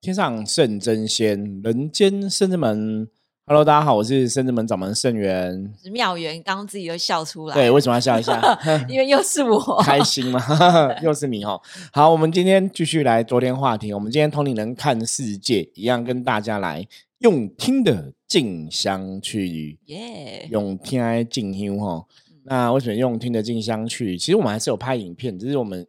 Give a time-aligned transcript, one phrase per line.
[0.00, 3.08] 天上圣真仙，人间圣之门。
[3.46, 6.40] Hello，大家好，我是圣之门掌门圣元，是妙元。
[6.40, 8.40] 刚刚自己都笑出来，对，为什么要笑一下？
[8.88, 10.40] 因为又是我，开心吗？
[11.02, 11.60] 又是你哦。
[11.92, 13.92] 好，我们今天继续来昨天话题。
[13.92, 16.86] 我们今天同龄人看世界，一样跟大家来
[17.18, 22.06] 用听的静香去，耶，用听来静香哈。
[22.44, 24.16] 那为什么用听的静香去？
[24.16, 25.84] 其实我们还是有拍影片，只是我们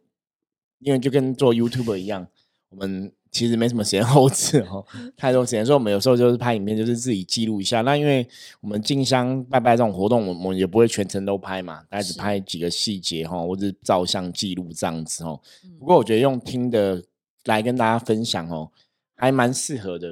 [0.80, 2.26] 因为就跟做 YouTube 一样，
[2.70, 3.12] 我们。
[3.30, 4.84] 其实没什么时间后置哦，
[5.16, 7.80] 太多时间，所以我们有时候就是拍影片，就是自己记录一下。
[7.82, 8.26] 那因为
[8.60, 15.40] 我们进香拜拜这种活动，我们也不会全程都拍嘛，大概只拍几个细节哈，或者照相记录这样子哦。
[15.78, 17.02] 不过我觉得用听的
[17.44, 18.70] 来跟大家分享哦，
[19.14, 20.08] 还蛮适合的，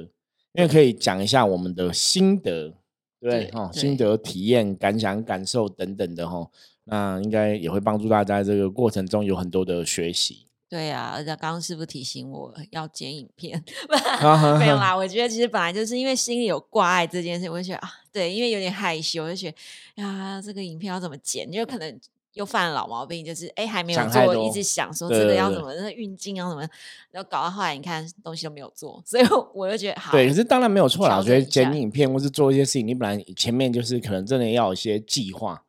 [0.53, 2.73] 因为可以讲一下我们的心得，
[3.19, 6.49] 对哦，心得体验、感想、感受等等的哈，
[6.85, 10.45] 那应该也会帮助大家这个过程中有很多的学习。
[10.69, 13.61] 对呀，而且刚刚师傅提醒我要剪影片，
[14.59, 14.95] 没有啦。
[14.95, 21.51] 我觉得其实本来就是因为心里有挂碍这件事，我就觉得啊，对，因为有点害羞，就觉得呀，这个影片要怎么剪？
[21.51, 21.99] 就可能
[22.33, 26.61] 又犯老毛病，就是哎还没有做，一直想说这个要怎么，那运镜要怎么，
[27.09, 29.23] 然后搞到后来你看东西都没有做， 所以
[29.55, 30.11] 我就觉得好。
[30.11, 31.17] 对，可是当然没有错啦。
[31.17, 35.63] 我觉得剪影片或是做一些事情，你本来前面就是可能真的要有一些计划。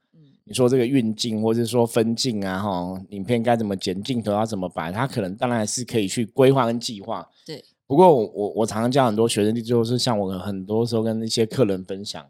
[0.51, 7.25] 你说这个运镜，或者说分镜啊，哈，影片该怎么剪，镜头要怎么摆，他可能当然是可以去规划跟计划。
[7.47, 7.65] 对。
[7.87, 12.27] 不过我我常常教很多学生，就是像我很多时候跟一些客人分享，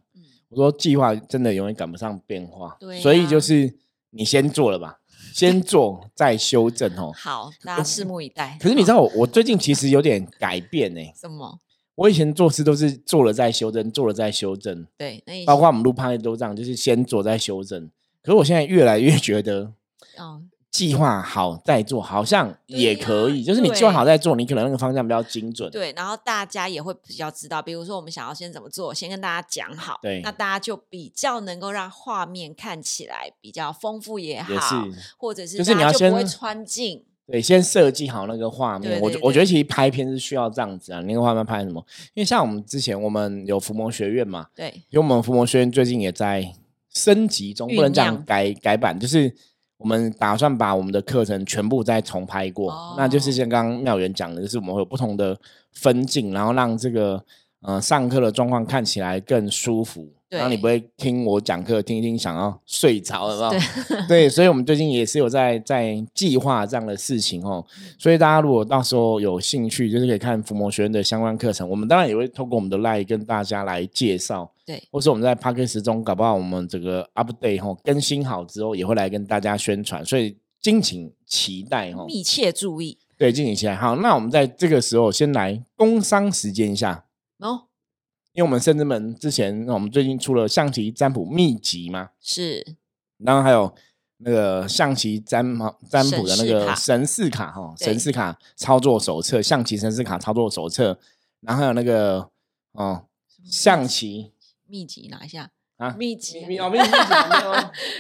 [0.50, 2.76] 我说计划真的永远赶不上变化。
[2.78, 3.00] 对。
[3.00, 3.74] 所以就是
[4.10, 4.98] 你先做了吧，
[5.34, 7.10] 先 做再修正哦。
[7.16, 8.58] 好，大家拭目以待。
[8.60, 11.00] 可是你知道我我最近其实有点改变呢。
[11.18, 11.58] 什么？
[11.94, 14.86] 我以前做事都是做了再修正，做了再修正。
[14.98, 15.24] 对。
[15.46, 17.90] 包括我们录拍都这样，就是先做再修正。
[18.22, 19.72] 可是我现在越来越觉得，
[20.18, 25.68] 哦，计划好再做好像也可以，就是你计划好再做，你可能那个方向比较精准。
[25.70, 34.84] 对，然后大家也会比较知道，比如说我们想要先怎么做，先跟大家讲好，对，那大家就比较能够让画面看起来比较丰富也好，
[35.18, 39.00] 或者是就是你要先不会穿镜，对，先设计好那个画面。
[39.00, 41.84] 我我觉得其实拍片是需要这样子啊，那个画面拍什么？
[42.14, 46.54] 因为像我们之前我们有伏魔学院嘛，对，因为我们伏魔学院最近也在。
[46.94, 49.32] 升级中不能讲改改版，就是
[49.78, 55.38] 我们打算把我们的课程全部再重拍过，那就是像刚刚妙元讲的，就是我们会有不同的
[55.72, 57.24] 分镜，然后让这个
[57.62, 60.08] 呃上课的状况看起来更舒服。
[60.28, 67.66] 然后你不会听我讲课，听一听想要睡着了，是 对，所以，我们最近也是有在在计划这样的事情哦。
[67.98, 71.68] 所以大家如果到时候有兴趣，就是可以看伏魔学院的相关课程。
[71.68, 80.04] 我们当然也会透过我们的 Line 跟大家来介绍，对，或是我们在 p a r k e 时中搞不好我们这个 Update 哈更新好之后，也会来跟大家宣传。
[80.04, 82.98] 所以敬请期待哈，密切注意。
[83.16, 83.74] 对，敬请期待。
[83.74, 87.06] 好，那我们在这个时候先来工商时间一下
[87.38, 87.62] 哦。
[88.32, 92.64] 因为我们圣之门之前，我们最近出了象棋占卜秘籍嘛，是，
[93.18, 93.74] 然后还有
[94.18, 95.44] 那个象棋占
[95.90, 100.96] 占卜的那个神士卡哈，神士卡操作手册，象棋神士卡操作手册，
[101.40, 102.30] 然后还有那个
[102.72, 103.06] 哦，
[103.44, 104.30] 象棋
[104.70, 106.84] 秘籍拿一下啊，秘籍哦，秘籍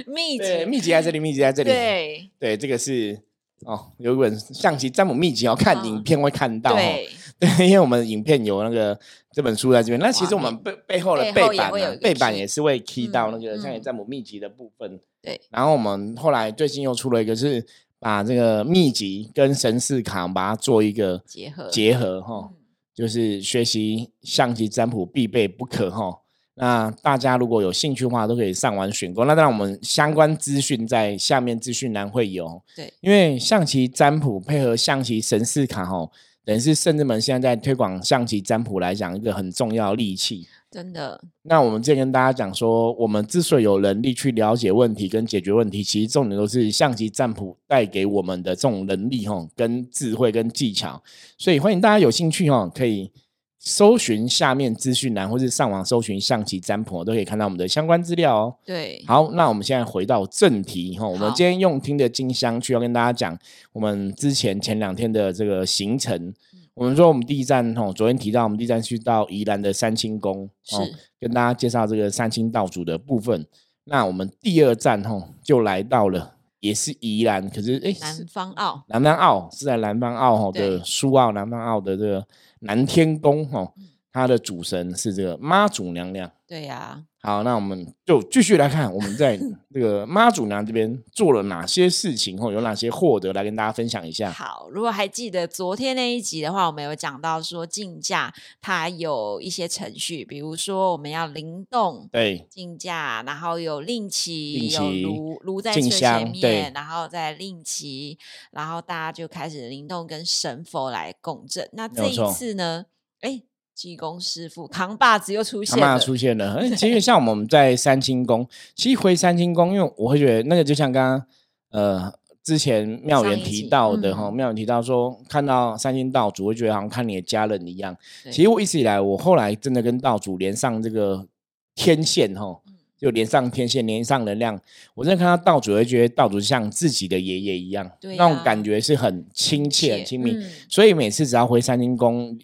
[0.06, 3.20] 秘籍，秘籍 在这里，秘籍在这里，对对，这个是
[3.64, 7.08] 哦，有一本象棋占卜秘籍，要看影片会看到，对，
[7.40, 8.98] 对，因为我们影片有那个。
[9.32, 14.98] 这本书在这边，那其实我们背背后的背板呢，背板也是会 key 到那个像占卜秘籍的部分。
[15.22, 17.64] 对，然后我们后来最近又出了一个，是
[18.00, 22.50] 把这个秘籍跟神士卡把它做一个结合结合哈，
[22.92, 26.22] 就是学习象棋占卜必备不可哈。
[26.54, 29.24] 那大家如果有兴趣的话，都可以上网选购。
[29.24, 32.62] 那当然，我们相关资讯在下面资讯栏会有。
[32.76, 36.10] 对，因为象棋占卜配合象棋神士卡吼。
[36.42, 41.22] 等于是圣智门现在在推广象棋占卜来讲一个很重要利器，真的。
[41.42, 51.00] 那我们之前跟大家讲说，我们之所以有能力去了解问题跟解决问题，其实重点都是象棋占卜带给我们的这种能力吼，跟智慧跟技巧。
[51.38, 53.12] 所以欢迎大家有兴趣哈，可以。
[53.62, 58.56] 搜寻下面资讯栏，或是上网搜寻象棋占卜，都可以看到我们的相关资料哦。
[58.64, 61.06] 对，好，那我们现在回到正题哈。
[61.06, 63.38] 我们今天用听的金香去要跟大家讲，
[63.74, 66.32] 我们之前前两天的这个行程。
[66.72, 70.76] 我们说我们第一站哈，昨天提到我们第一站去到宜兰的三清宫，是
[71.20, 73.46] 跟大家介绍这个三清道主的部分。
[73.84, 82.26] 那我们第二站哈，就来到了也是宜兰，可是哎，南方澳，南方澳是在南方澳哈的苏澳南方澳的这个。
[82.60, 83.74] 南天宫哈，
[84.12, 86.30] 它的主神是这个妈祖娘娘。
[86.46, 87.04] 对呀。
[87.22, 89.38] 好，那我们就继续来看，我们在
[89.74, 94.30] 这个妈祖娘这边做了哪些事情，或有哪些获得，来跟大家分享一下。
[94.30, 98.32] 好，如果还记得昨天那一集的话，我们有讲到说竞价
[98.62, 108.18] 它有一些程序，比如说我们要灵动，对，竞价，然后有令旗，有炉炉在最前面，然后再令旗，
[108.50, 111.68] 然后大家就开始灵动跟神佛来共振。
[111.74, 112.86] 那这一次呢？
[113.20, 113.42] 哎。
[113.80, 116.56] 济公师傅扛把子又出现了，扛把子出现了。
[116.60, 121.26] 哎，其实像我们在三清宫，其实回三清宫，因为我会觉得那个就像刚刚
[121.70, 122.12] 呃
[122.42, 127.96] 之前妙元提到的哈，妙元提到说看到三清道主，会觉得好像看你的家人一样。
[128.30, 131.26] 其实我一直以来，我后来真的跟道主连上这个
[131.74, 132.60] 天线哈，
[132.98, 134.60] 就连上天线，连上能量。
[134.94, 140.36] 我真的看到道主，会觉得道主像自己的爷爷一样，那种感觉是很亲切、很亲密。
[140.68, 142.38] 所以每次只要回三清宫，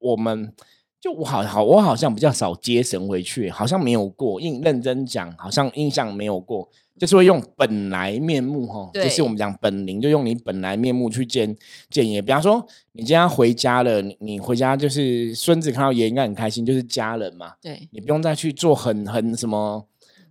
[0.00, 0.52] 我们。
[1.02, 4.40] 就我好好，我好像比较少接神回去，好像没有过。
[4.40, 11.56] 印认真讲，好像印象没有过，就是会用本来面目哈，就是我们讲本灵，就用你本来面目去见
[11.90, 12.22] 见爷。
[12.22, 17.54] 比方说，你今天回家了，你你回家就是孙子看到爷应该很开心，就是家人嘛。
[17.60, 19.84] 对，你不用再去做很很什么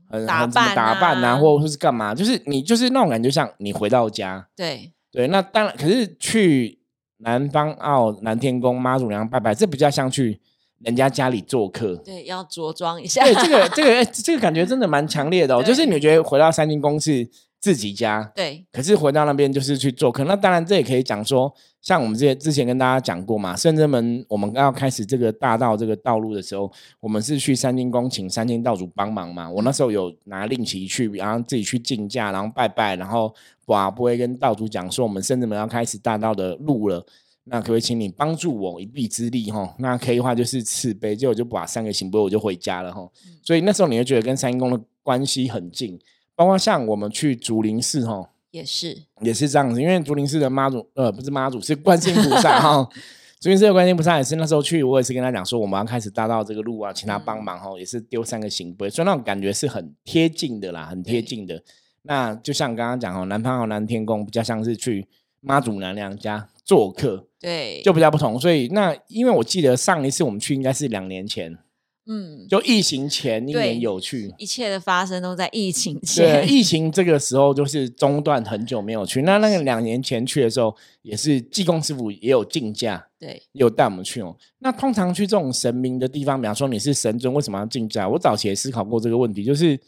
[0.08, 4.48] 很打扮打扮啊，或者是干嘛，就是你就是那种感觉，像你回到家。
[4.56, 6.80] 对对，那当然，可是去
[7.18, 10.40] 南方澳南天宫妈祖娘拜拜，这比较像去。
[10.84, 13.24] 人家家里做客，对，要着装一下。
[13.24, 15.64] 对，这个 这个这个感觉真的蛮强烈的哦。
[15.64, 17.28] 就是你觉得回到三清宫是
[17.60, 20.24] 自己家，对，可是回到那边就是去做客。
[20.24, 29.48] 那当然，这也可以讲说，像我们这些之前跟大家讲过嘛，圣真门我们要开始这个大道这个道路的时候，我们是去三清宫请三清道主帮忙嘛。
[29.48, 33.32] 我那时候有拿令旗去，然后自己去竞价，然后拜拜，然后
[33.68, 37.06] 哇，不会跟道主讲说，我们圣真门要开始大道的路了。
[37.52, 39.76] 那可不可以请你帮助我一臂之力哈？
[39.80, 43.06] 那可以的话就是慈悲，结果就把三个行不我就回家了哈。
[43.44, 46.00] 所以那时候你会觉得跟三阴公的关系很近，
[46.34, 52.90] 包括像我们去竹林寺哈，也是也是这样子，因为竹林寺的妈祖呃不是妈祖是观世音菩萨哈，
[53.42, 61.62] 竹林寺的观世音菩萨也是那时候去，我也是跟他讲说我们要开始搭到这个路啊，请他帮忙哈，也是丢三个行不所以那种感觉是很贴近的啦，很贴近的。
[62.04, 65.08] 那就像刚刚讲哦，南方和南天宫比较像是去
[65.42, 67.28] 妈祖娘娘家做客。
[67.40, 71.58] 对，就比较不同，所以那因为我记得上一次我们去应该是两年前，
[72.06, 76.46] 嗯，就疫情前一年有去，一切的发生都在疫情前。
[76.46, 79.24] 对，疫情这个时候就是中断很久没有去。
[79.24, 84.38] 那那个两年前去的时候，也是济公师傅也有竞价，对，有带我们去哦。
[84.60, 88.08] 那通常去这种神明的地方，比方说你是神尊，为什么要竞价？
[88.08, 89.80] 我早期也思考过这个问题，就是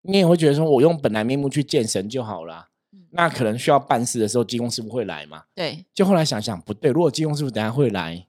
[0.00, 2.68] 你也会觉得说我用本来面目去见神就好了。
[3.16, 5.42] 那可能需要办事的时候，技工师傅会来嘛？
[5.54, 5.84] 对。
[5.94, 8.26] 就后来想想，不对，如果技工师傅等下会来，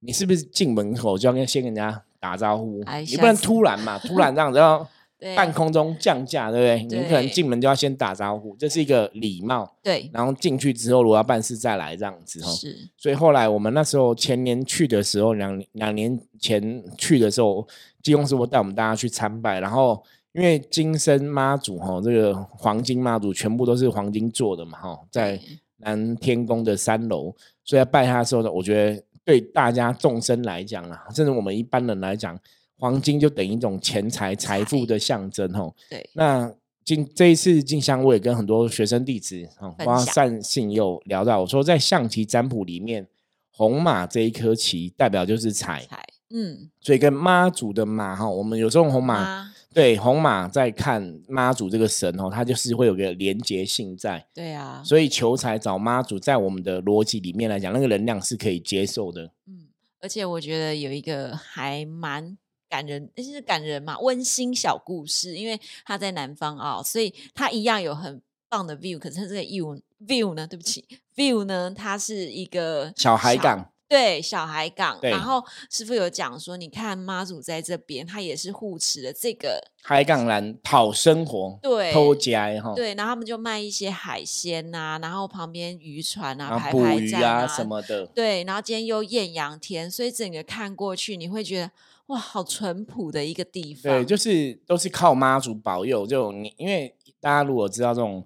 [0.00, 2.82] 你是不是进门口就要跟先跟人家打招呼？
[3.08, 4.88] 你不能突然嘛， 突然这样子要
[5.34, 7.00] 半空中降价，对不对？
[7.00, 9.76] 你可能进门就要先打招呼，这是一个礼貌。
[9.82, 10.08] 对。
[10.12, 12.50] 然后进去之后，如果要办事再来这样子哈。
[12.52, 12.88] 是。
[12.96, 17.66] 所以后来我们那时候前年去的时候，两两年前去的时候，
[18.02, 20.00] 技工师傅带我们大家去参拜，然后。
[20.32, 25.40] 因为金身妈祖哈，这个黄金妈祖全部都是黄金做的嘛哈，在
[25.78, 27.34] 南天宫的三楼，
[27.64, 32.38] 所以要拜他的时候呢，我觉得对大家众生来讲啊，甚至我们一般人来讲，
[32.76, 35.72] 黄金就等于一种钱财财富的象征哈。
[35.88, 36.08] 对。
[36.12, 36.52] 那
[36.84, 43.06] 今这一次进香，我也跟很多学生弟子啊，包括善信又聊到，我说在象棋占卜里面，
[43.50, 45.86] 红马这一颗棋代表就是财，
[46.30, 49.52] 嗯，所以跟妈祖的马哈，我们有这种红马。
[49.74, 54.26] 对，红马在看妈祖这个神哦，它就是会有个连结性在。
[54.34, 59.30] 对啊，所以求财找妈祖，在我们的逻辑里面来讲，那个能量是可以接受的。
[59.46, 59.68] 嗯，
[60.00, 62.36] 而且我觉得有一个还蛮
[62.68, 65.36] 感人，就是感人嘛，温馨小故事。
[65.36, 68.98] 因为他在南方啊，所以他一样有很棒的 view。
[68.98, 70.84] 可是这个 view view 呢，对不起
[71.14, 73.70] ，view 呢，它是一个小海港。
[73.88, 91.70] 对小海港，然后师傅有讲说，你看妈祖在这边，他也是护持的这个海港人讨生活，对偷家哈，对，然后他们就卖一些海鲜呐，然后旁边渔船啊，排捕鱼啊什么的，对，然后今天又艳阳天，所以整个看过去，你会觉得
[92.08, 98.22] 哇，好淳朴的一个地方，对，就是都是靠妈祖保佑，就你因为大家如果知道这种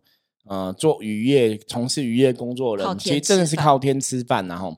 [0.46, 4.76] 呃做渔业、从事渔业工作的人，其实真的是靠天吃饭，然后。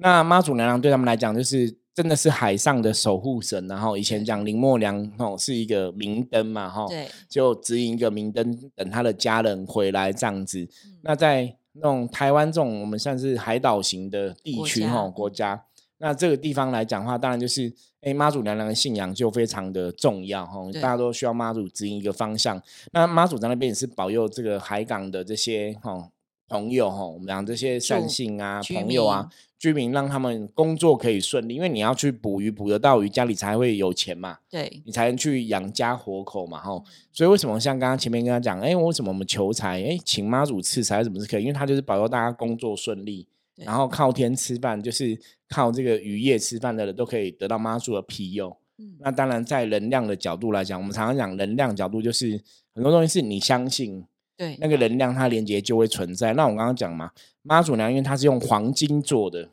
[0.00, 3.68] 那妈祖娘娘对他们来讲，就是真的是海上的守护神。
[3.68, 10.66] 然后以前讲林默娘哦，是一个明灯嘛，哈，对，就指引一个明灯，等他的家人回来这样子。
[11.02, 15.62] 那在那种台湾这种我们算是海岛型的地区哈国家，
[15.98, 22.60] 那这个地方来讲的话，当然就是哎妈祖娘娘的信仰就非常的重要哈，大家都需要妈祖指引一个方向。
[22.92, 26.08] 那妈祖在那边也是保佑这个海港的这些哈
[26.50, 36.82] 朋友哈，我们讲这些善信啊朋友啊居民，让他们工作可以顺利，因为你要去捕鱼捕得到鱼，家里才会有钱嘛，对你才能去养家活口嘛哈。
[37.12, 41.42] 所以为什么像刚刚前面跟他讲，哎，为什么我们求财，哎，请妈祖赐财怎么是可以？
[41.42, 43.26] 因为他就是保佑大家工作顺利。
[43.56, 45.18] 然后靠天吃饭，就是
[45.50, 48.56] 靠这个渔业吃饭的人都可以得到妈祖的庇佑。
[48.78, 52.40] 嗯，那当然在能量的角度来讲，我们常常讲能量角度，就是
[52.74, 54.02] 很多东西是你相信，
[54.40, 56.32] 对那个能量它连接就会存在。
[56.32, 57.10] 那我刚刚讲嘛，
[57.42, 59.50] 妈祖娘因为它是用黄金做的，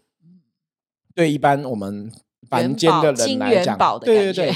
[1.14, 2.10] 对一般我们
[2.50, 4.56] 凡间的人来讲，对对对。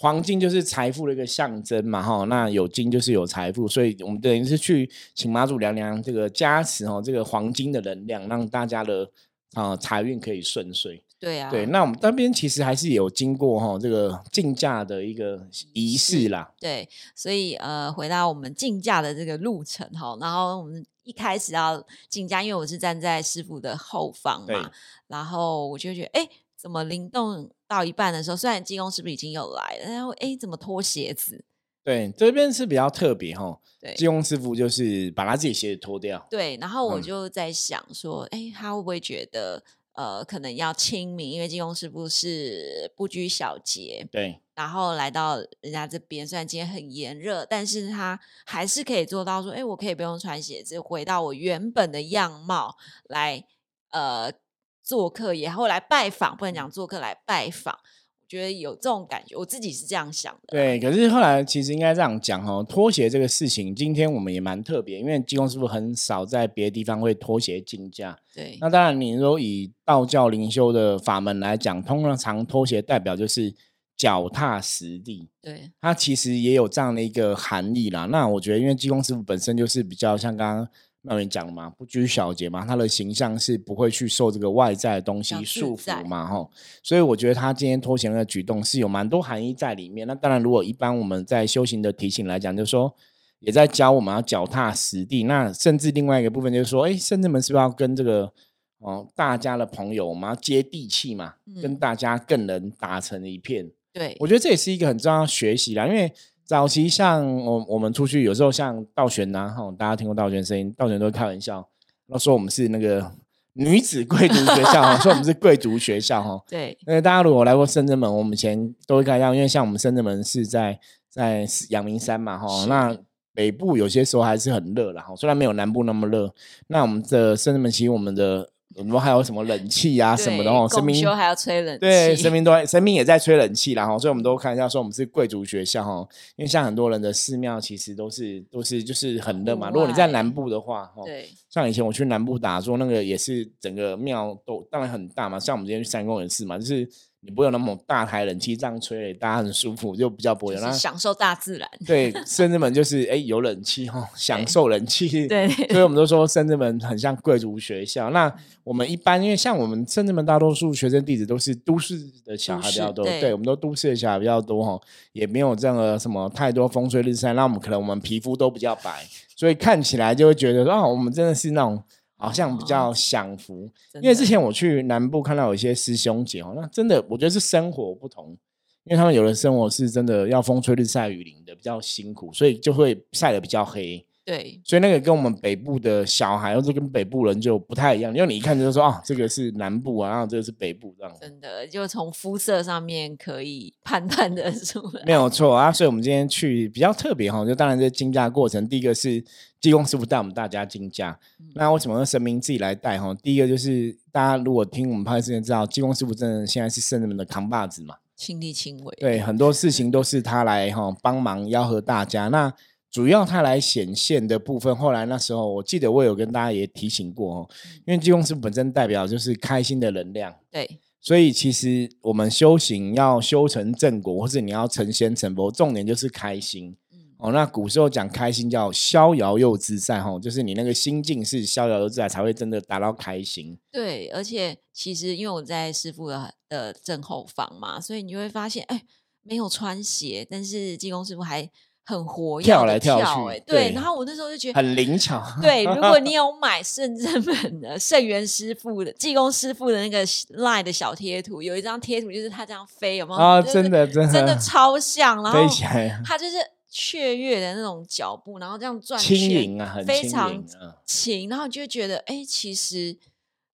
[0.00, 9.08] 黄金就是财富的一个象征嘛，哈，那有金就是有财富，所以我们等于是去请妈祖娘娘这个加持哦，这个黄金的能量，让大家的
[9.54, 11.00] 啊财运可以顺遂。
[11.18, 16.52] 对啊，对，那我们那边其实还是有经过哈这个竞价的一个仪式啦。
[16.60, 24.70] 对，所以呃，回到我们竞价的这个路程哈，然后我们一开始要竞价，因为我是站在师傅的后方嘛，
[25.06, 26.28] 然后我就觉得哎。
[26.60, 31.44] 怎么灵动到一半的时候，虽然济公是不是已经有来了，然后哎，怎么脱鞋子？
[31.84, 33.60] 对，这边是比较特别哈。
[33.80, 36.26] 对，济公师傅就是把他自己鞋子脱掉。
[36.28, 39.62] 对，然后我就在想说，哎，他会不会觉得
[39.98, 41.32] 呃，可能要亲民？
[41.32, 44.06] 因为金庸师傅是不拘小节。
[44.12, 52.76] 对，然后来到人家这边，虽然今天很炎热，但是他还是可以做到说，哎，我可以不用穿鞋子，回到我原本的样貌
[53.08, 53.44] 来，
[53.90, 54.32] 呃。
[54.80, 60.48] 做客也后来拜访，不能讲做客来拜访，我觉得有这种感觉，我自己是这样想的。
[60.48, 68.18] 对，可是后来其实应该这样讲哦，拖鞋这个事情，今天我们也蛮特别，因为济公师傅很少在别的地方会拖鞋进价。
[68.34, 73.54] 对，那当然，你说以道教灵修的法门来讲，通常拖鞋代表就是
[73.96, 75.28] 脚踏实地。
[75.40, 78.04] 对，它其实也有这样的一个含义啦。
[78.04, 80.68] 那我觉得，因为济公师傅本身就是比较像刚刚。
[81.02, 86.48] 那边讲嘛，不拘小节嘛，他的形象是不会去受这个外在的东西束缚嘛，哈，
[86.82, 90.06] 所以我觉得他今天脱鞋的举动是有蛮多含义在里面。
[90.06, 92.92] 那当然，如果一般我们在修行的提醒来讲，就是说
[93.38, 95.22] 也在教我们要脚踏实地。
[95.22, 98.32] 那甚至另外一个部分就是说，哎，甚至们是不是要跟这个
[98.80, 103.70] 哦大家的朋友，我们要接地气嘛，跟大家更能打成一片。
[103.92, 106.12] 对，我觉得这也是一个很重要学习啦，因为。
[106.48, 111.68] 早期像我我们出去有时候像道玄呐，哈，大家听过道玄声音，道玄都会开玩笑，
[112.06, 113.12] 那说我们是那个
[113.52, 116.42] 女子贵族学校 哈，说我们是贵族学校哈。
[116.48, 122.96] 对，因为大家如果来过深圳门，我们以前都会看到，因为像我们深圳门是在在阳明山嘛，哈，那
[123.34, 126.32] 北部有些时候还是很热的哈，虽然没有南部那么热，
[126.68, 128.48] 那我们的深圳门其实我们的。
[128.78, 146.88] 我们还有什么冷气啊什么的哦，神明还要吹冷气，对，神明都神明也在吹冷气啦哈，所以我们都看一下说我们是贵族学校哈，因为像很多人的寺庙其实都是都是就是很热嘛，如果你在南部的话哦，对，像以前我去南部打坐那个也是整个庙都当然很大嘛，像我们今天去三公也是嘛，就是。
[147.20, 151.68] 你不有那么大台冷气这样吹，大家很舒服，就比较不会有那享受大自然。
[151.84, 155.26] 对， 甚至门就是哎有冷气哈，享受冷气。
[155.26, 158.10] 对，所以我们都说甚至门很像贵族学校。
[158.10, 158.32] 那
[158.62, 164.80] 我们一般因为像我们甚至门大多数学生弟子都是都市的小孩比较多，对，我们都都市的小孩比较多哈，
[165.12, 171.82] 也没有这样的什么太多风吹日晒，那我们可能我们皮肤都比较白，所以看起来就会觉得说啊，我们真的是那种。
[172.18, 173.70] 好像比较享福，
[174.02, 178.36] 因为之前我去南部看到有一些师兄姐哦，那真的我觉得是生活不同，
[178.84, 184.04] 因为他们有的生活是真的要风吹日晒雨淋的，比较辛苦，所以就会晒得比较黑。
[184.28, 191.16] 对，所以那个跟我们北部的小孩，或者跟北部人就不太一样，因为你一看就说啊，这个是南部啊，然后这个是北部这样。
[191.18, 195.02] 真的，就从肤色上面可以判断的出来。
[195.06, 199.24] 没有错啊，所以我们今天去比较特别哈，就当然这竞价过程，第一个是
[199.62, 201.18] 济公师傅带我们大家竞价。
[201.54, 203.14] 那为什么用神明自己来带哈？
[203.22, 208.94] 第一个就是大家如果听我们拍之前知道，济公师傅真的现在是圣人们的扛把子嘛，亲力亲为。
[209.00, 212.28] 对，很多事情都是他来哈帮忙吆喝大家。
[212.28, 212.52] 那
[212.90, 217.50] 主要它来显现的部分，后来那时候我记得我有跟大家也提醒过哦，
[217.86, 226.76] 因为济公师本身代表就是开心的能量，对，所以其实我们修行要修成正果，或者你要成仙成佛，重点就是开心。
[227.18, 233.58] 哦，那古时候讲开心叫逍遥又自在哈，就是你那个心境是逍遥又自在，才会真的达到开心。
[233.70, 238.84] 对，而且其实因为我在师傅的的正后方嘛，所以你就会发现，哎，
[239.22, 241.50] 没有穿鞋，但是济公师傅还。
[241.88, 243.72] 很活跃跳来跳去，对。
[243.72, 245.24] 然后我那时候就觉得很灵巧。
[245.40, 250.04] 对，如果你 有买圣正门的圣元师傅的济公师傅的那个
[250.36, 253.18] line 的小贴图，有一张贴图就是他这样飞，有没有？
[253.18, 255.22] 啊，真的，真的，真的超像。
[255.22, 256.36] 然后飞起来，他就是
[256.68, 260.44] 雀跃的那种脚步，然后这样转，轻盈啊，非常
[260.84, 261.26] 轻。
[261.30, 262.98] 然后就觉得，哎，其实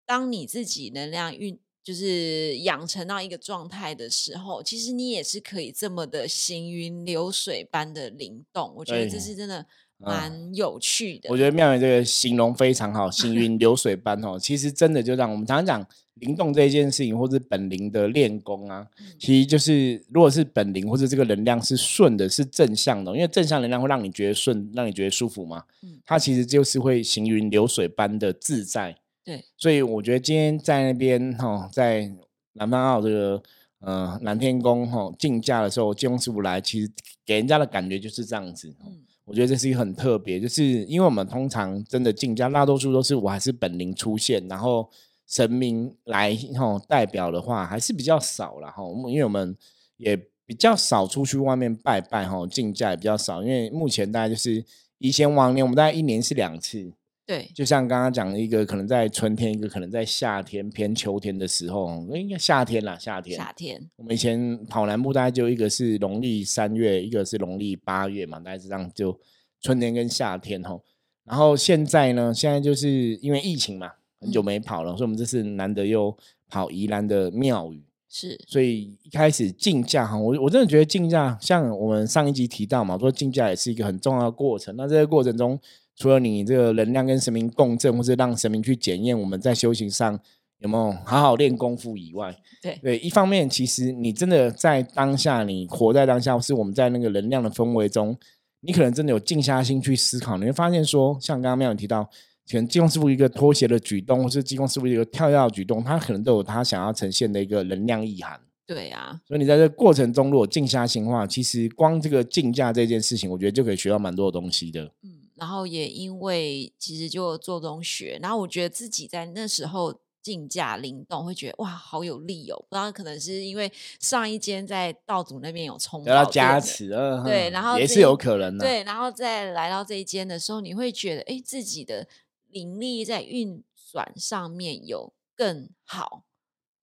[0.06, 1.58] 当你自己能量运。
[1.82, 8.72] 就是养成到一个状态的时候，其实你也是可以这么的行云流水般的灵动。
[8.76, 9.66] 我觉得这是真的
[9.98, 11.28] 蛮有趣的。
[11.30, 14.38] 我觉得妙圆这个形容非常好，行云流水般哦。
[14.38, 18.86] 其实真的就让我们常常讲灵动这一件事情，或是本灵的练功啊，
[19.18, 25.64] 其实就是如果是本灵或者这个能量是顺的，是正向的，因为正向能量会让你觉得顺，让你觉得舒服嘛。
[25.82, 28.96] 嗯，它其实就是会行云流水般的自在。
[29.24, 32.12] 对，所以我觉得今天在那边哈，在
[32.54, 33.40] 南方澳这个
[33.78, 36.90] 呃南天宫哈竞价的时候，金庸师傅来，其实
[37.24, 38.74] 给人家的感觉就是这样子。
[38.84, 44.90] 嗯，我觉得这是一个很特别，就是因为我们通常真的竞价，大多数都是我还是本灵出现，然后
[45.28, 48.82] 神明来哈代表的话还是比较少了哈。
[49.06, 49.56] 因为我们
[49.98, 54.64] 也比较少出去外面拜拜哈，竞价也比较少，因为目前大概就是
[54.98, 56.92] 以前往年我们大概一年是两次。
[57.24, 63.36] 对，就像刚刚讲的一个，可能在春天，一个可能在夏天偏秋天的时候，应该夏天啦，夏天。
[63.38, 63.88] 夏天。
[63.96, 69.18] 我们以前跑南部，大概就一个是农历三月，一个是农历八月嘛，大概是这样，就
[69.60, 70.82] 春天跟夏天吼。
[71.24, 72.90] 然后现在呢，现在就是
[73.22, 76.16] 因为疫情嘛，很久没跑了，所以我们这次难得又
[76.48, 77.84] 跑宜兰的庙宇。
[78.08, 78.36] 是。
[78.48, 84.74] 所以一开始竞价哈，我我真的觉得竞价，像我们上一集提到嘛，说竞价也是一个很重要的过程。
[84.76, 85.58] 那这个过程中，
[85.96, 90.18] 除了你这个能量跟神明共振，或是让神明去检验我们在修行上
[90.58, 98.16] 有没有好好练功夫以外，对对，一方面其实你真的在当下，你活在当下，是我们在那个能量的氛围中，
[98.60, 102.04] 你可能真的有静下心去思考，你会发现说，像刚刚妙有提到，
[102.50, 108.40] 可能济公师傅一个拖鞋的举动，或是济公师傅一个跳跃的举动，他可能都有他想要呈现的一个能量意涵。
[108.64, 114.84] 对啊，所以你在这过程中如果静下心话，其实光这个竞价这件事情，我觉得就可以学到蛮多的东西的。
[115.02, 115.11] 嗯。
[115.42, 122.56] 然后也因为其实就做中学，然后我觉得自己在那时候竞价灵动，会觉得哇好有力哦。
[122.70, 123.68] 不知道可能是因为
[123.98, 126.90] 上一间在道祖那边有冲得到加持，
[127.24, 128.64] 对，然后也是有可能的。
[128.64, 132.06] 对，然后再来到这一间的时候，你会觉得哎，自己的
[132.46, 136.22] 灵力在运转上面有更好。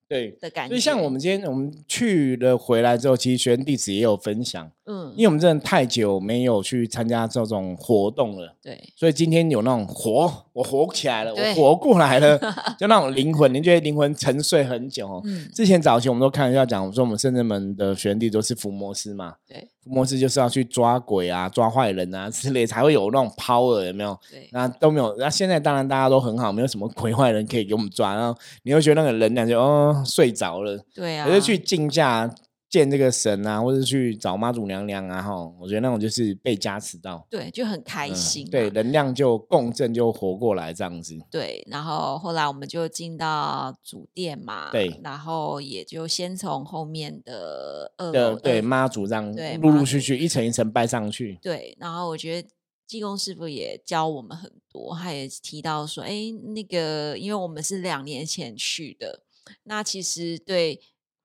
[0.10, 12.38] 对的感觉，所以像我们今天我们去了回来之后，其实学生弟子也有分享，嗯，因为我们真的太久没有去参加这种活动了，对，所以今天有那种活，我活起来了，我活过来了，
[12.80, 15.22] 就那种灵魂，您觉得灵魂沉睡很久？
[15.26, 19.68] 嗯，之前早期我们都开玩笑讲，我说我们圣人门的学生弟都是伏魔师嘛，对。
[19.90, 24.18] 模式就是要去抓鬼啊、抓坏人啊之类，才会有那种 power，有没有？
[24.30, 25.16] 对，那都没有。
[25.18, 30.78] 那现在当然大家都很好，没有什么鬼坏人可以给我们抓，然后你会觉得那个人感觉哦睡着了。
[30.94, 32.30] 对啊，可是去竞价。
[32.70, 41.18] 见这个神啊，或者去找妈祖娘娘啊，哈，我觉得那种就是被加持到，对，就很开心，对，能量就共振，就活过来这样子。
[41.32, 51.40] 对，然后后来我们就进到主殿嘛，对，然后也就先从后面的二楼，对，妈祖这样陆陆续续一层一层拜上去。
[51.42, 52.48] 对，然后我觉得
[52.86, 59.24] 济公师傅也教我们很多，他也提到说，哎，那个因为我们是两年前去的，
[59.64, 60.80] 那其实对。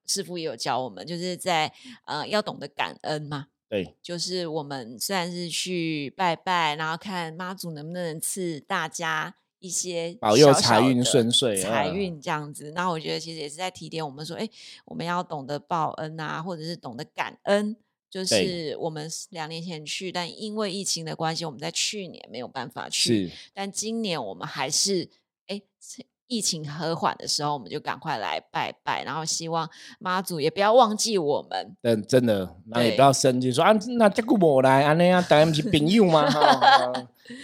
[0.07, 1.73] 师傅也有教我们，就是在
[2.07, 3.49] 呃要懂得感恩嘛。
[3.67, 12.71] 对，就是我们虽然是去拜拜，然后看妈祖能不能赐大家一些保佑财运顺遂、财运这样子。
[12.73, 14.49] 那我觉得其实也是在提点我们说，哎，
[14.85, 17.77] 我们要懂得报恩啊，或者是懂得感恩。
[18.09, 23.29] 就是我们两年前去，但因为疫情的关系，我们在去年没有办法去。
[23.29, 25.11] 是，但今年我们还是
[25.49, 25.61] 哎。
[26.27, 31.77] 疫情和缓的时候，我们就赶快来拜拜，然后希望妈祖也不要忘记我们。
[31.83, 36.27] 嗯，真的，那也不要生气，说啊，那这个我来，啊，那样大家不是朋友吗？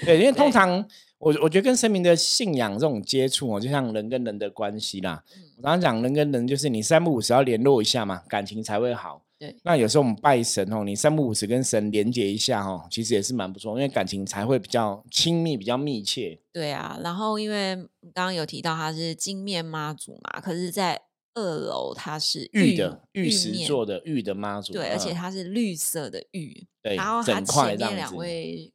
[0.05, 0.85] 对，因为通常
[1.19, 5.23] 我我觉得跟神明的信仰这种接触哦，就像人跟人的关系啦。
[5.57, 9.23] 我刚刚讲人跟人，就是你三不五时要联络一下嘛，感情才会好。
[9.41, 16.39] 对，那有时候我们拜神哦，你三不五时跟神连接一下哦，其实也是蛮不错，因为感情才会比较亲密、比较密切。
[16.53, 17.75] 对啊，然后因为
[18.13, 21.01] 刚刚有提到他是金面妈祖嘛，可是，在
[21.33, 28.71] 二楼它是玉的玉石做的玉的妈祖，对，而且它是绿色的玉，对，然后它前面两位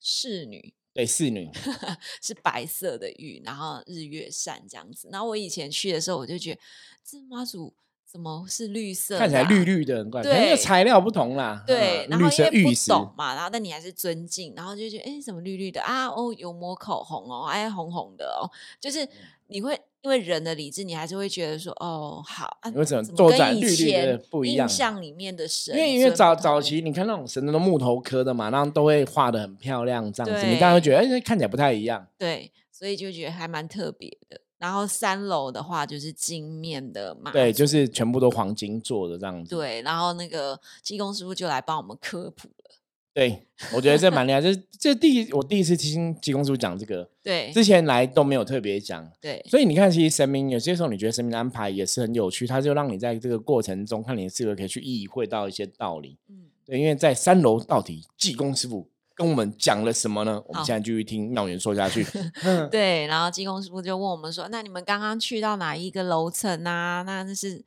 [0.00, 1.50] 侍女，对，侍女
[2.22, 5.10] 是白色的玉，然后日月扇这样子。
[5.12, 6.60] 然后我以前去的时候，我就觉得
[7.04, 7.74] 这妈祖。
[8.12, 9.16] 怎么是绿色？
[9.16, 10.22] 看起来绿绿的，很怪。
[10.22, 11.64] 对，因为材料不同啦。
[11.66, 16.08] 对，然后因为不懂嘛，然后但你还是尊敬，然后就觉得哎，怎么绿绿的啊？
[16.08, 18.44] 哦，有抹口红哦，哎，红红的哦，
[18.78, 19.08] 就是
[19.46, 24.68] 你会因为人的理智，你还是会觉得说哦，好，为什么坐在绿绿的不一样？
[24.68, 32.06] 印象里面的神，因为因为早早期你看那种神都木头刻的嘛，然后都会画的很漂亮，这样子，你当然会觉得哎，看起来不太一样。
[32.18, 34.41] 对，所以就觉得还蛮特别的。
[34.62, 39.50] 然后三楼的话就是金面的嘛，对，就是全部都黄金做的这样子。
[39.50, 42.70] 对，然后那个技工师傅就来帮我们科普了。
[43.12, 43.44] 对，
[43.74, 49.10] 我觉得这蛮厉害，这这第我第一次听技工师傅讲这个，对，之前来都没有特别讲。
[49.20, 56.16] 对，所以你看，其实神明有些时候你觉得神明的安排也是很有趣，他就让你在这个过程中看你是否可以去意会到一些道理。
[56.28, 58.88] 嗯，对，因为在三楼到底技工师傅。
[59.22, 60.42] 跟我们讲了什么呢？
[60.48, 62.04] 我们现在继续听妙元说下去。
[62.72, 67.02] 对，然后技工师傅就问我们说：“那你们刚刚去到哪一个楼层啊？
[67.02, 67.64] 那那是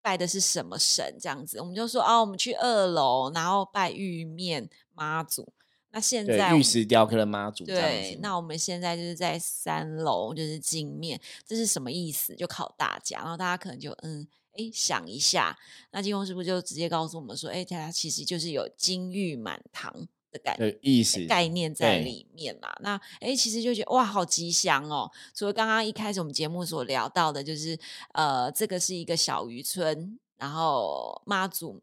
[0.00, 1.14] 拜的是什么神？
[1.20, 5.52] 这样子，我们就说哦，我们去二楼，然后拜玉面妈祖。
[5.90, 7.66] 那现在玉石雕刻的妈祖。
[7.66, 12.34] 对，那我们现在就是在三楼，就是镜面，这是什么意思？
[12.34, 15.58] 就考大家，然后大家可能就嗯，哎，想一下。
[15.92, 22.74] 那金工师傅就直接告诉我们说：，哎，他其实就是有金玉满堂。”的感意思概念在里面嘛？
[22.80, 25.08] 那哎，其实就觉得哇，好吉祥哦！
[25.32, 27.78] 除了刚刚一开始我们节目所聊到的，就是
[28.12, 31.80] 呃，这个是一个小渔村，然后妈祖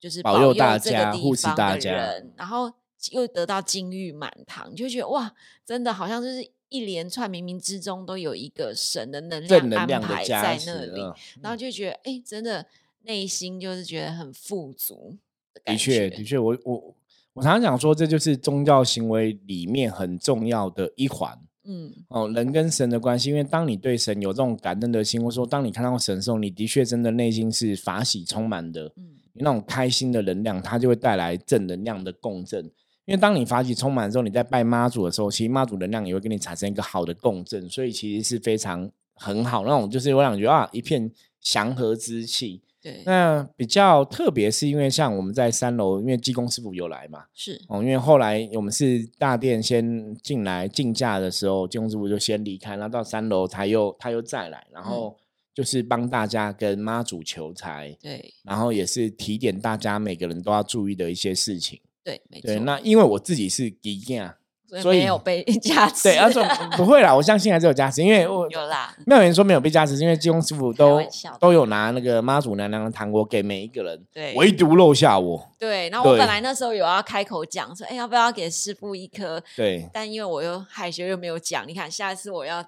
[0.00, 1.92] 就是保佑大家、护持大家，
[2.36, 2.72] 然后
[3.12, 5.32] 又得到金玉满堂，就觉得哇，
[5.64, 11.00] 真的好像就是一连串冥冥之中都有一个神的能量安排在那里，
[11.40, 12.66] 然后就觉得哎，真的
[13.02, 15.16] 内心就是觉得很富足。
[15.64, 16.94] 的确，的确，我我。
[17.36, 21.38] 我常常讲说，这就是宗教行为里面很重要的一环。
[21.64, 28.90] 嗯，哦，人跟神的关系，因为当你对神有这种感恩的心，或者说当你看到神的时候，你的确真的内心是法喜充满的。
[28.96, 32.64] 嗯，那种开心的能量，它就会带来正能量的共振。
[33.04, 42.62] 因为当你法喜充满之后，你在拜妈祖的时候，其实妈祖能量也会跟你产生一个好的共振，所以其实是非常很好那种，就是我感觉啊，一片祥和之气。
[43.04, 55.16] 那比较特别是因为像我们在三楼，因为技工师傅有来嘛，是哦，因为后来我们是大殿先进来竞价的时候，技工师傅就先离开，然后到三楼他又他又再来，然后
[55.54, 62.54] 就是帮大家跟妈祖求财，对，然后也是提点大家每个人都要注意的一些事情，对，没错。
[62.60, 64.34] 那因为我自己是基建。
[64.82, 66.40] 所以没有被 加持，对，而且
[66.76, 68.94] 不会啦，我相信还是有加持，因为我有啦。
[69.06, 71.00] 没有人说没有被加持，是因为济公师傅都
[71.38, 75.48] 都有拿那个妈祖娘娘的糖果给每一个人，对，唯独漏下我。
[75.58, 79.40] 对，然后我本来那时候有要开口讲说，哎，要不要给师傅一颗？
[79.56, 82.62] 对，但因为我又害羞又没有讲，你看下一次我要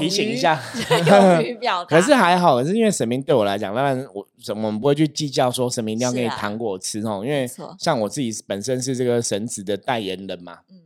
[0.00, 0.58] 提醒一下，
[1.06, 1.96] 勇于表达。
[1.96, 7.46] 可是还好，可是因为神明对我来讲，当然我我们不会去计较说神明一定要给你糖果吃哦，因为
[7.78, 10.80] 像我自己本身是这个神子的代言人嘛，嗯。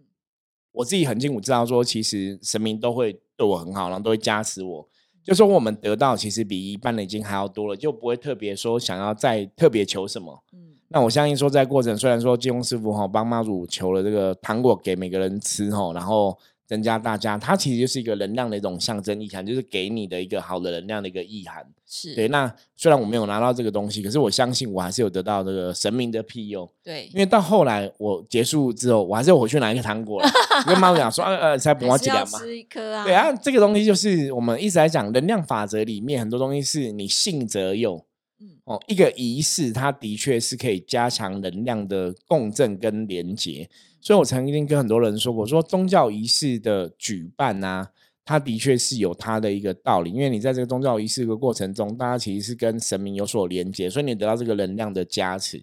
[0.72, 4.88] 我自己很清楚知道，说其实神明都会对我很好，然后都会加持我。
[5.22, 10.42] 就说我们得到其实比一般的已经还要多了，就不会特别说想要再特别求什么。
[10.52, 16.36] 嗯，那我相信说在过程，虽然说金庸师傅哈帮妈祖求了这个糖果给每个人吃哈，然后。
[16.70, 21.66] 增加大家，它其实就是一个能量的一种象征意涵，就是给你的一个好的能量的一个意涵。
[21.84, 22.28] 是对。
[22.28, 26.70] 那虽然我没有拿到这个东西，可是我相信我还是有得到这个神明的庇佑。
[26.84, 27.10] 对。
[27.12, 30.22] 因为到后来我结束之后，我还是要回去拿一个糖果，
[30.64, 33.02] 跟妈妈讲说：“呃呃，才补我几两嘛。”吃一颗啊。
[33.02, 38.06] 对啊，这个东西就是我们一直在讲能量法则里面很多东西是你信则有。
[38.40, 38.46] 嗯。
[38.66, 43.68] 哦，一个仪式，它的确是可以加强能量的共振跟连接。
[44.00, 47.92] 所以我曾经跟很多人说过，说宗教仪式的举办啊，
[48.24, 55.58] 它的确是有它的一个道理，因为你在这个宗教仪式的过程中，大家其实是跟神明有所连接，所以你得到这个能量的加持。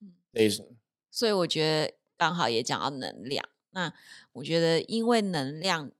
[0.00, 0.50] 嗯，对。
[1.10, 3.92] 所以我觉得刚好也讲到能量，那
[4.34, 5.90] 我觉得因为能量。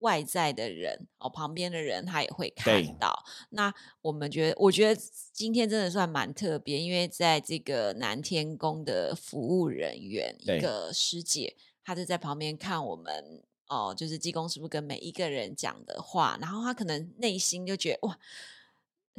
[0.00, 3.24] 外在的人哦，旁边的人他也会看到。
[3.50, 5.00] 那我们觉得，我觉得
[5.32, 18.18] 今天真的算蛮特别，因为在这个南天宫的服务人员，一个师姐，她就在旁边看我们哦，就是济公师傅跟每一个人讲的话，然后她可能内心就觉得哇，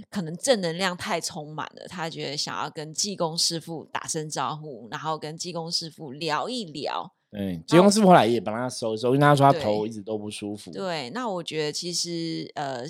[0.10, 7.14] 可能正能量太充满了，他觉得想要跟济公师傅打声招呼，然后跟济公师傅聊一聊。
[7.32, 10.70] 对，吉公师傅后来也帮他收收，因为他说他头一直都不舒服。
[10.72, 12.84] 对，那我觉得其实呃，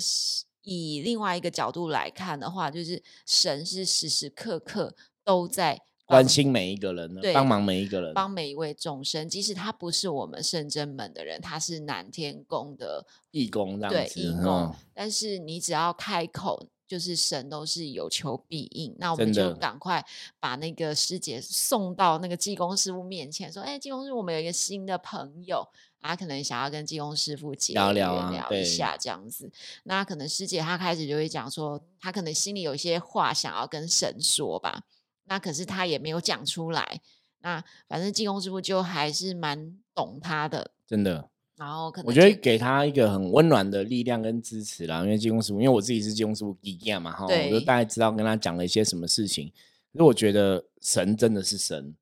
[0.62, 16.66] 以另外一个角度来看的话，就是神是时时刻刻都在关心每一个人，帮忙每一个人，帮每一位众生，即使他不是我们圣真门的人，他是南天宫的义工，对义工，但是你只要开口。
[16.92, 20.04] 就是神都是有求必应，那我们就赶快
[20.38, 25.66] 把那个师姐送到那个济公师傅面前，说：“哎，济公师傅，我们有一个新的朋友，
[26.02, 29.50] 他可能想要跟济公师傅聊聊聊一下这样子。
[29.84, 34.82] 那可能师姐她开始就会讲说，她可能心里有一些话想要跟神说吧，
[35.24, 37.00] 那可是她也没有讲出来。
[37.38, 41.30] 那反正济公师傅就还是蛮懂她的，真的。”
[41.62, 45.02] 然后，我觉得给他一个很温暖的力量跟支持啦。
[45.04, 49.48] 因为金公师傅，因为我自己是金公师傅一样嘛，哈，我就大概知道跟他讲了一些什么事情。
[49.92, 51.94] 可是我觉得神真的是神，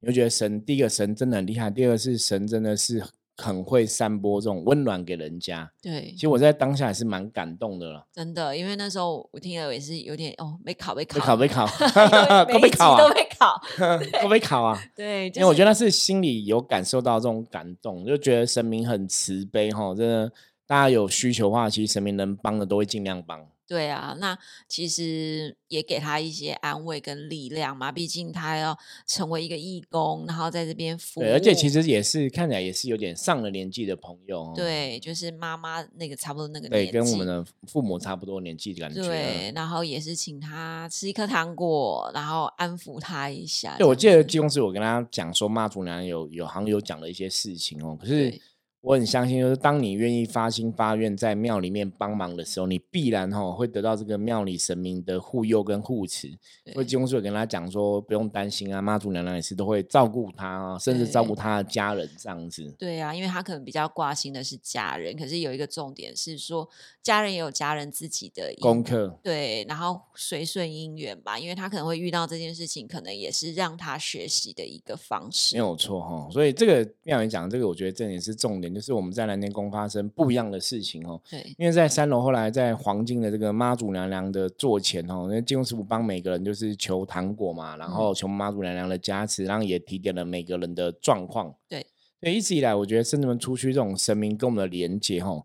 [0.00, 3.04] 你会觉得神第一个神真的很厉害，第二个是神真的是。
[3.36, 6.12] 很会散播这种温暖给人家，对。
[6.12, 11.66] 其实我在当下还是蛮感动的了，真的，因为那时候我听了也是有点哦，没考，没考，没考，
[12.60, 14.78] 没 考，都没考， 都没考，都没考啊。
[14.94, 20.30] 对，因为我觉得那是心里有感受到这种感动，就觉得神明很慈悲哈，真的，
[20.66, 23.46] 大家有需求的话，其实神明能帮的都会尽量帮。
[23.72, 27.90] 对啊，那其实也给他一些安慰跟力量嘛。
[27.90, 31.22] 毕竟他要成为一个义工，然后在这边服务。
[31.22, 34.52] 对，而且其实也是看起来也是有点上了年纪的朋友。
[34.54, 39.00] 对，就是妈妈那个差不多那个年纪，对，跟我们的父母差不多年纪的感觉。
[39.00, 43.74] 对，然后也是请他吃一颗糖果，然后安抚他一下。
[43.78, 48.38] 对，我记得济公师我跟他讲说，妈祖娘有有好像有讲了一些事情哦，可是。
[48.82, 56.28] 我很相信，就是当你愿意发心发愿在庙里面帮忙的时候，你必然哈会得到这个庙里神明的护佑跟护持。
[56.74, 62.74] 会济公师跟他讲说，不用担心啊，妈祖娘娘也是都会照顾他啊，甚至照顾他的家人这样子。
[62.76, 66.68] 对啊，因为他可能比较挂心的是家人，可是有一个重点是说，
[67.00, 69.16] 家人也有家人自己的功课。
[69.22, 75.54] 对，然后随顺因缘吧，因为他可能会遇到这件事情，可能也是让他学习的一个方式。
[75.54, 78.71] 没有错哈，所以这个庙里讲这个，我觉得这也是重点。
[78.72, 81.20] 就是我们在蓝天宫发生不一样的事情哦。
[81.30, 91.54] 对，因为在三楼后来在黄金的这个妈祖娘娘的座前哦，那金庸师傅帮每个人就是求糖果嘛，然后求妈祖娘娘的加持，然后也提点了每个人的状况。
[91.68, 91.86] 对，
[92.20, 95.42] 所以一直以来，我觉得圣人们出去这种神明跟我们的连接哈，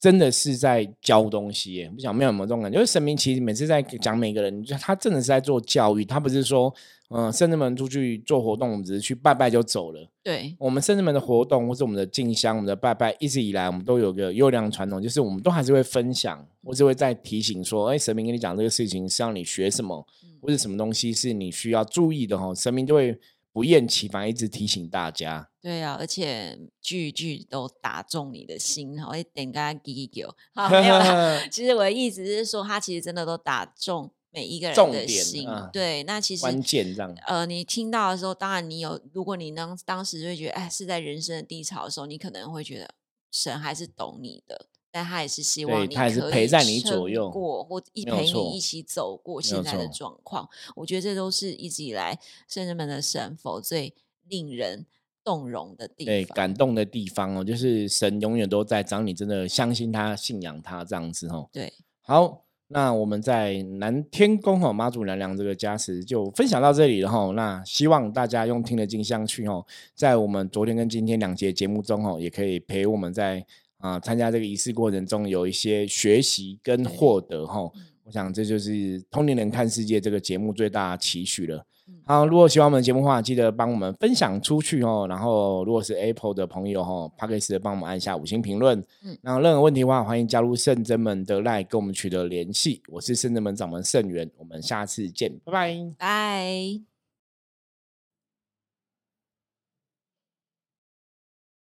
[0.00, 1.90] 真的是在教东西耶。
[1.90, 2.76] 不想没有没有这种感觉？
[2.76, 6.74] 因为神明其实每次在讲每个人，他真的是在做教育，他不是说。
[7.12, 10.08] 嗯，圣人们出去做活动，我们只是去拜拜就走了。
[10.22, 20.06] 对，我们圣人们的活动或是我们的进香、我们的拜拜，一直以来我们都有个优良传统，就是我们都还是会分享，或是会在提醒说，哎，神明跟你讲这个事情是让你学什么，
[20.40, 22.54] 或者什么东西是你需要注意的哈。
[22.54, 23.18] 神明就会
[23.52, 25.50] 不厌其烦一直提醒大家。
[25.60, 30.34] 对啊，而且句句都打中你的心，然后点个滴滴九。
[30.54, 30.98] 好， 没有。
[31.50, 34.12] 其实我的意思是说，他其实真的都打中。
[34.32, 37.12] 每一个人的心，对，那其实关键这样。
[37.26, 42.94] 呃，你听到的时候，当然你有，如果你能当时会觉得，哎，是在人生的低潮的时候，你可能会觉得
[43.32, 50.48] 神还是懂你的，但他也是希望你，他也是陪在你左右过，或一陪你一起走过现在的状况。
[50.76, 53.94] 我觉得这都是一直以来圣人们的神佛最
[54.28, 54.86] 令人
[55.22, 61.48] 动容的地方，对，感动的地方哦，就是神永远都在，只要你真的相信他、信仰他这样子哦。
[61.52, 62.44] 对，好。
[62.72, 67.32] 那我们在南天宫哈妈祖娘娘这个加持就分享到这里了哈。
[67.34, 73.44] 那希望大家用听的镜像去哦，在我们昨天跟今天两节节目中哦，也可以陪我们在
[73.80, 77.68] 啊参加这个仪式过程中有一些学习跟获得哈。
[78.04, 81.64] 我想这就是《通灵人看世界》这个节目最大期许了。
[82.04, 85.06] 好，如果喜欢我们的节目的话，记得帮我们分享出去哦。
[85.08, 88.78] 然后，如果是 Apple 的朋友哈 p a r k e s 帮我们按下五星评论。
[89.04, 92.80] 嗯，然后任何问题的话，欢迎加入圣真门的 Line 跟我们取得联系。
[92.88, 96.89] 我是圣真门掌门圣元，我们下次见，拜拜，拜。